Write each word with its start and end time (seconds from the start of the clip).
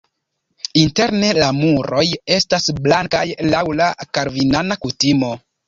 Interne 0.83 1.29
la 1.39 1.49
muroj 1.57 2.01
estas 2.39 2.67
blankaj 2.87 3.23
laŭ 3.53 3.63
la 3.83 3.93
kalvinana 4.21 4.83
kutimo. 4.85 5.35